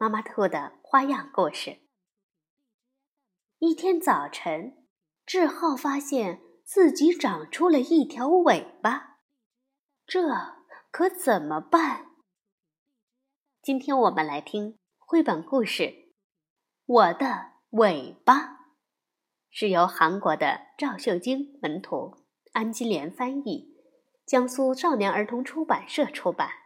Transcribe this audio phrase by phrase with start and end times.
[0.00, 1.80] 妈妈兔的花样故事。
[3.58, 4.78] 一天早晨，
[5.26, 9.18] 志浩发现自己长出了一条尾巴，
[10.06, 10.22] 这
[10.90, 12.06] 可怎么办？
[13.60, 15.82] 今天我们来听绘本故事
[16.86, 18.36] 《我的尾巴》，
[19.50, 22.24] 是由韩国的赵秀晶文图，
[22.54, 23.76] 安金莲翻译，
[24.24, 26.59] 江苏少年儿童出版社出版。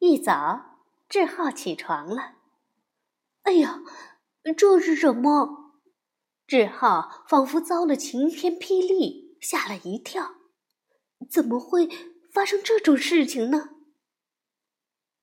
[0.00, 2.34] 一早，志浩起床了。
[3.42, 3.82] 哎呀，
[4.56, 5.74] 这是什么？
[6.46, 10.34] 志浩仿佛遭了晴天霹雳，吓了一跳。
[11.28, 11.88] 怎么会
[12.32, 13.70] 发生这种事情呢？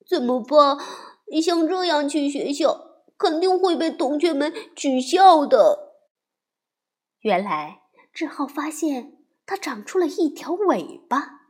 [0.06, 0.78] 怎么办？
[1.42, 5.94] 像这样去学校，肯定会被同学们取笑的。
[7.20, 7.82] 原来，
[8.12, 11.48] 志浩发现他长出了一条尾巴，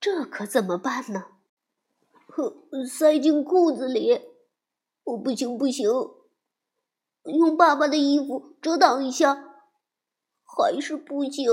[0.00, 1.33] 这可怎么办呢？
[2.86, 4.20] 塞进裤子里，
[5.04, 5.88] 我不行不行，
[7.24, 9.34] 用爸爸的衣服遮挡一下，
[10.42, 11.48] 还是不行。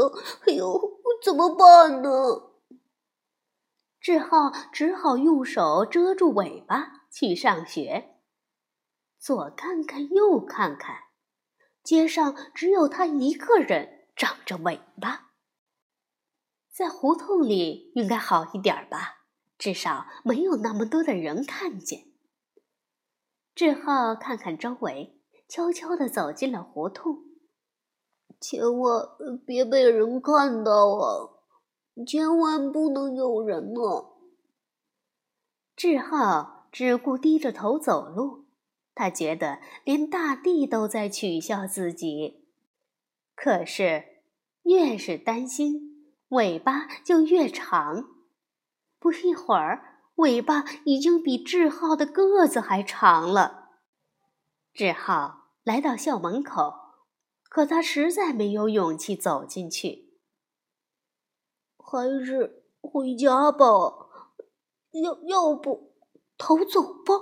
[0.47, 2.09] 哎呦，怎么办呢？
[3.99, 8.15] 志浩只好用手遮住尾巴去上学。
[9.19, 10.95] 左看看，右看看，
[11.83, 15.33] 街上只有他一个人长着尾巴。
[16.71, 19.20] 在胡同里应该好一点吧。
[19.61, 22.07] 至少没有那么多的人看见。
[23.53, 27.19] 志浩看看周围，悄悄地走进了胡同。
[28.39, 29.07] 千万
[29.45, 31.29] 别被人看到啊！
[32.07, 33.81] 千万不能有人呢。
[35.75, 38.45] 志浩只顾低着头走路，
[38.95, 42.47] 他觉得连大地都在取笑自己。
[43.35, 44.05] 可是，
[44.63, 48.20] 越是担心，尾巴就越长。
[49.01, 53.71] 不一会儿，尾巴已经比志浩的个子还长了。
[54.71, 56.75] 志浩来到校门口，
[57.49, 60.19] 可他实在没有勇气走进去。
[61.77, 63.65] 还是回家吧，
[64.91, 65.95] 要要不
[66.37, 67.15] 逃走吧？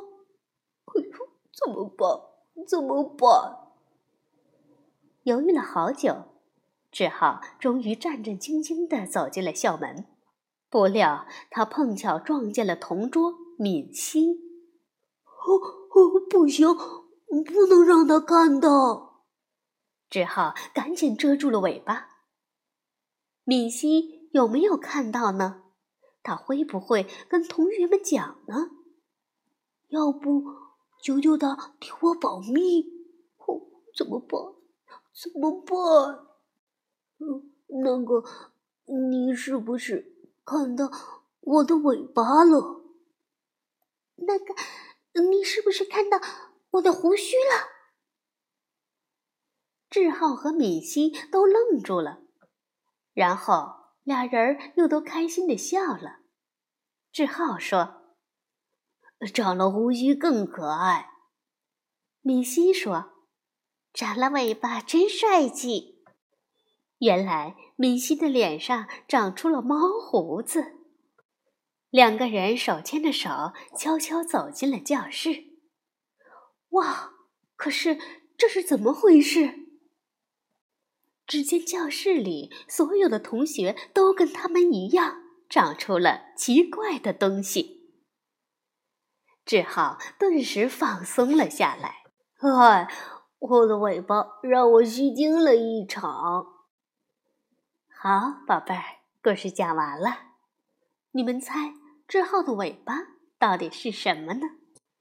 [0.84, 2.66] 哎呦，怎么办？
[2.68, 3.72] 怎么办？
[5.24, 6.26] 犹豫了好久，
[6.92, 10.06] 志浩终于战战兢兢地走进了校门。
[10.70, 14.34] 不料他碰巧撞见了同桌敏熙，
[15.26, 15.58] 哦
[15.92, 19.26] 哦，不行，不能让他看到，
[20.10, 22.10] 只好赶紧遮住了尾巴。
[23.44, 25.64] 敏熙有没有看到呢？
[26.22, 28.70] 他会不会跟同学们讲呢？
[29.88, 30.44] 要不
[31.02, 32.84] 求求他替我保密？
[33.38, 33.62] 哦，
[33.98, 34.40] 怎么办？
[35.20, 36.28] 怎么办？
[37.18, 37.52] 嗯，
[37.84, 38.24] 那个，
[38.86, 40.19] 你是不是？
[40.50, 40.90] 看到
[41.42, 42.82] 我的尾巴了。
[44.16, 44.56] 那个，
[45.22, 46.20] 你是不是看到
[46.72, 47.70] 我的胡须了？
[49.92, 52.24] 志浩和敏熙都愣住了，
[53.14, 56.22] 然后俩人又都开心的笑了。
[57.12, 58.16] 志浩说
[59.32, 61.12] ：“长了胡须更可爱。”
[62.22, 63.28] 敏熙说
[63.94, 65.99] ：“长了尾巴真帅气。”
[67.00, 70.76] 原来米西的脸上长出了猫胡子。
[71.90, 75.46] 两个人手牵着手，悄悄走进了教室。
[76.70, 77.14] 哇！
[77.56, 77.98] 可是
[78.38, 79.68] 这是怎么回事？
[81.26, 85.18] 只见教室里所有的同学都跟他们一样，
[85.50, 87.92] 长出了奇怪的东西。
[89.46, 92.04] 志浩顿时放松了下来。
[92.38, 92.88] 哎，
[93.40, 96.59] 我的尾巴让我虚惊了一场。
[98.02, 98.82] 好，宝贝儿，
[99.22, 100.20] 故事讲完了。
[101.12, 101.74] 你们猜
[102.08, 102.94] 之后的尾巴
[103.38, 104.52] 到底是什么呢？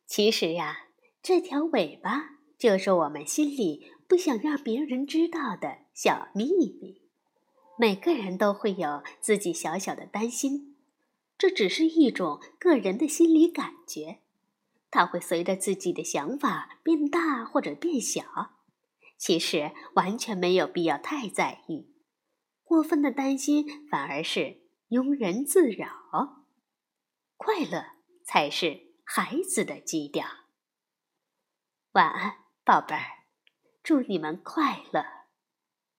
[0.05, 0.87] 其实呀，
[1.23, 7.03] 这条尾巴就是我们心里不想让别人知道的小秘密。
[7.79, 10.75] 每个人都会有自己小小的担心，
[11.39, 14.19] 这只是一种个人的心理感觉，
[14.91, 18.55] 它会随着自己的想法变大或者变小。
[19.17, 21.93] 其实完全没有必要太在意。
[22.69, 24.61] 过分的担心反而是
[24.91, 26.45] 庸人自扰，
[27.39, 27.83] 快乐
[28.27, 30.27] 才是孩子的基调。
[31.93, 33.25] 晚安，宝贝儿，
[33.83, 35.18] 祝你们快乐。